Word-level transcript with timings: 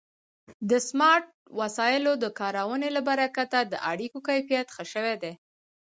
د 0.69 0.71
سمارټ 0.87 1.25
وسایلو 1.59 2.13
د 2.23 2.25
کارونې 2.39 2.89
له 2.95 3.01
برکته 3.09 3.59
د 3.65 3.73
اړیکو 3.91 4.17
کیفیت 4.27 4.67
ښه 4.75 4.83
شوی 4.93 5.15
دی. 5.23 5.33